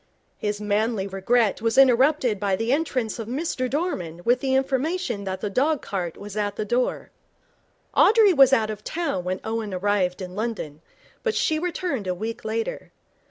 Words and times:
His 0.39 0.59
manly 0.59 1.05
regret 1.05 1.61
was 1.61 1.77
interrupted 1.77 2.39
by 2.39 2.55
the 2.55 2.73
entrance 2.73 3.19
of 3.19 3.27
Mr 3.27 3.69
Dorman 3.69 4.21
with 4.25 4.39
the 4.39 4.55
information 4.55 5.25
that 5.25 5.41
the 5.41 5.49
dog 5.51 5.83
cart 5.83 6.17
was 6.17 6.35
at 6.35 6.55
the 6.55 6.65
door. 6.65 7.11
Audrey 7.95 8.33
was 8.33 8.51
out 8.51 8.71
of 8.71 8.83
town 8.83 9.23
when 9.23 9.39
Owen 9.43 9.75
arrived 9.75 10.19
in 10.19 10.35
London, 10.35 10.81
but 11.21 11.35
she 11.35 11.59
returned 11.59 12.07
a 12.07 12.15
week 12.15 12.43
later. 12.43 12.91